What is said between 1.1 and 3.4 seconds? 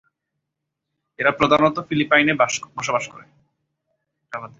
এরা প্রধানত ফিলিপাইনে বসবাস করে।